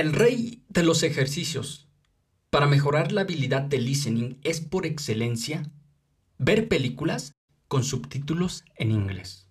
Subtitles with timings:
[0.00, 1.86] El rey de los ejercicios
[2.48, 5.70] para mejorar la habilidad de listening es por excelencia
[6.38, 7.34] ver películas
[7.68, 9.50] con subtítulos en inglés.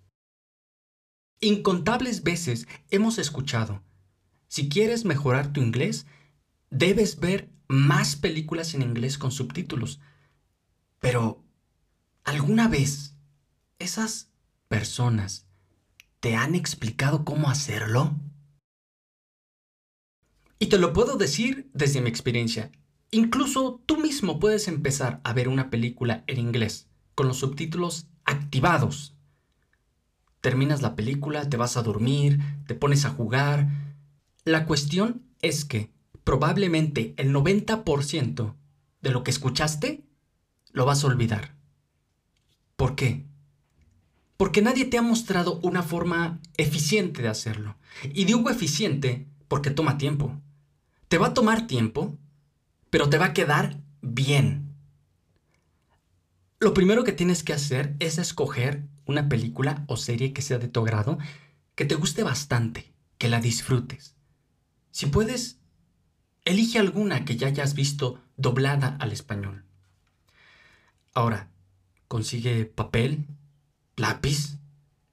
[1.40, 3.84] Incontables veces hemos escuchado,
[4.48, 6.08] si quieres mejorar tu inglés,
[6.72, 10.00] debes ver más películas en inglés con subtítulos.
[10.98, 11.44] Pero,
[12.24, 13.14] ¿alguna vez
[13.78, 14.32] esas
[14.68, 15.46] personas
[16.20, 18.16] te han explicado cómo hacerlo?
[20.60, 22.72] Y te lo puedo decir desde mi experiencia.
[23.12, 29.16] Incluso tú mismo puedes empezar a ver una película en inglés con los subtítulos activados.
[30.42, 33.68] Terminas la película, te vas a dormir, te pones a jugar.
[34.44, 35.92] La cuestión es que
[36.24, 38.56] probablemente el 90%
[39.02, 40.04] de lo que escuchaste
[40.72, 41.56] lo vas a olvidar.
[42.76, 43.26] ¿Por qué?
[44.38, 47.78] Porque nadie te ha mostrado una forma eficiente de hacerlo.
[48.14, 50.40] Y digo eficiente porque toma tiempo.
[51.10, 52.20] Te va a tomar tiempo,
[52.92, 54.76] pero te va a quedar bien.
[56.60, 60.68] Lo primero que tienes que hacer es escoger una película o serie que sea de
[60.68, 61.18] tu agrado,
[61.74, 64.18] que te guste bastante, que la disfrutes.
[64.92, 65.58] Si puedes,
[66.46, 69.66] elige alguna que ya hayas visto doblada al español.
[71.16, 71.50] Ahora,
[72.08, 73.26] consigue papel,
[73.96, 74.60] lápiz,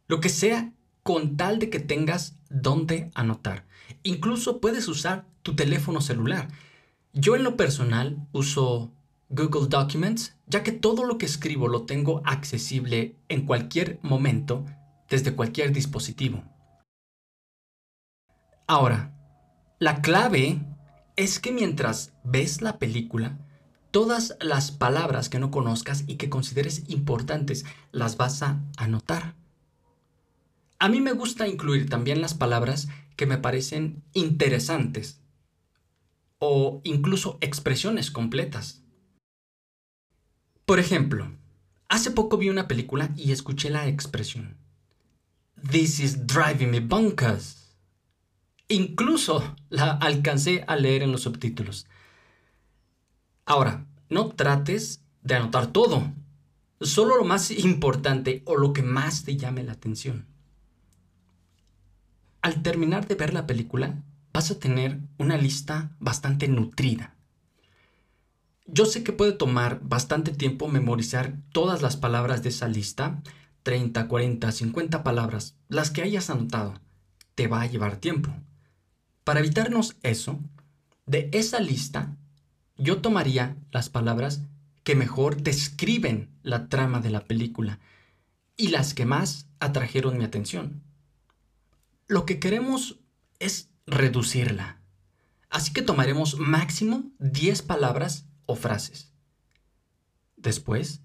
[0.09, 0.75] lo que sea,
[1.07, 3.65] con tal de que tengas dónde anotar.
[4.03, 6.49] Incluso puedes usar tu teléfono celular.
[7.12, 8.91] Yo en lo personal uso
[9.29, 14.65] Google Documents, ya que todo lo que escribo lo tengo accesible en cualquier momento
[15.09, 16.43] desde cualquier dispositivo.
[18.67, 19.15] Ahora,
[19.79, 20.59] la clave
[21.15, 23.39] es que mientras ves la película,
[23.93, 29.37] todas las palabras que no conozcas y que consideres importantes las vas a anotar.
[30.79, 35.23] A mí me gusta incluir también las palabras que me parecen interesantes
[36.39, 38.83] o incluso expresiones completas.
[40.67, 41.33] Por ejemplo,
[41.89, 44.59] hace poco vi una película y escuché la expresión
[45.71, 47.75] This is driving me bonkers.
[48.69, 51.87] Incluso la alcancé a leer en los subtítulos.
[53.47, 56.12] Ahora, no trates de anotar todo,
[56.81, 60.27] solo lo más importante o lo que más te llame la atención.
[62.47, 63.97] Al terminar de ver la película,
[64.33, 67.17] vas a tener una lista bastante nutrida
[68.67, 73.23] yo sé que puede tomar bastante tiempo memorizar todas las palabras de esa lista,
[73.62, 76.75] 30, 40, 50 palabras, las que hayas anotado.
[77.35, 78.31] Te va a llevar tiempo.
[79.25, 80.41] Para evitarnos eso,
[81.06, 82.17] de esa lista,
[82.77, 84.43] yo tomaría las palabras
[84.83, 87.79] que mejor describen la trama de la película
[88.56, 90.83] y las que más atrajeron mi atención.
[92.09, 93.00] Lo que queremos
[93.39, 94.81] es reducirla.
[95.50, 99.12] Así que tomaremos máximo 10 palabras o frases.
[100.37, 101.03] Después,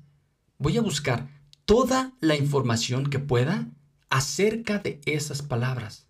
[0.58, 1.28] voy a buscar
[1.66, 3.68] toda la información que pueda
[4.10, 6.08] acerca de esas palabras.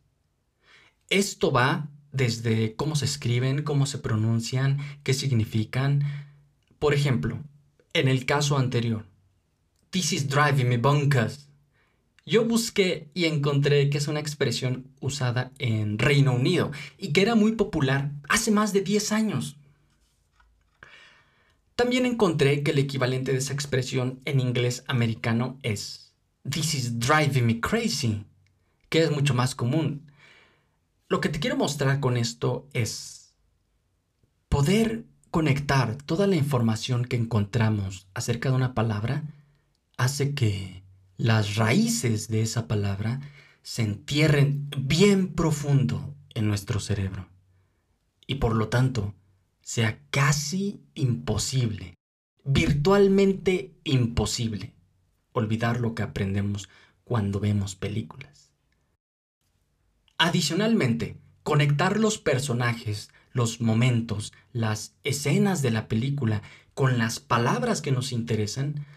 [1.10, 6.04] Esto va desde cómo se escriben, cómo se pronuncian, qué significan.
[6.80, 7.40] Por ejemplo,
[7.94, 9.06] en el caso anterior,
[9.92, 11.51] This is driving me bonkers.
[12.26, 17.36] Yo busqué y encontré que es una expresión usada en Reino Unido y que era
[17.36, 19.58] muy popular hace más de 10 años.
[21.76, 26.14] También encontré que el equivalente de esa expresión en inglés americano es
[26.48, 28.24] This is driving me crazy,
[28.90, 30.12] que es mucho más común.
[31.10, 33.34] Lo que te quiero mostrar con esto es
[34.48, 39.24] poder conectar toda la información que encontramos acerca de una palabra
[39.98, 40.81] hace que
[41.22, 43.22] las raíces de esa palabra
[43.62, 47.30] se entierren bien profundo en nuestro cerebro.
[48.26, 49.14] Y por lo tanto,
[49.62, 51.94] sea casi imposible,
[52.44, 54.74] virtualmente imposible,
[55.32, 56.70] olvidar lo que aprendemos
[57.04, 58.52] cuando vemos películas.
[60.18, 66.42] Adicionalmente, conectar los personajes, los momentos, las escenas de la película
[66.74, 68.88] con las palabras que nos interesan,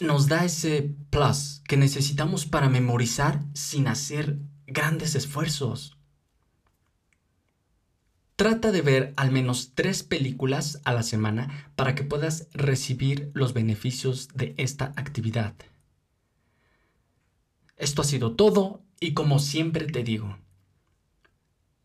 [0.00, 5.96] nos da ese plus que necesitamos para memorizar sin hacer grandes esfuerzos.
[8.36, 13.52] Trata de ver al menos tres películas a la semana para que puedas recibir los
[13.52, 15.54] beneficios de esta actividad.
[17.76, 20.38] Esto ha sido todo y como siempre te digo,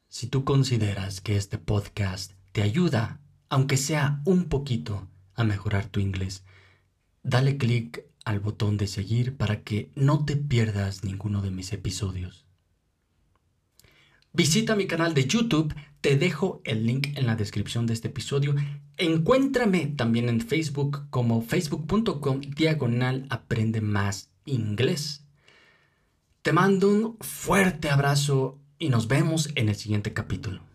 [0.09, 3.19] si tú consideras que este podcast te ayuda,
[3.49, 6.43] aunque sea un poquito, a mejorar tu inglés,
[7.23, 12.45] dale clic al botón de seguir para que no te pierdas ninguno de mis episodios.
[14.31, 15.73] Visita mi canal de YouTube
[16.03, 18.55] te dejo el link en la descripción de este episodio.
[18.97, 25.23] Encuéntrame también en Facebook como facebook.com diagonal aprende más inglés.
[26.41, 30.72] Te mando un fuerte abrazo y nos vemos en el siguiente capítulo.